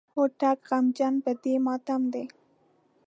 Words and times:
هوتک 0.13 0.59
غمجن 0.69 1.13
په 1.23 1.31
دې 1.41 1.53
ماتم 1.65 2.01
دی. 2.13 2.25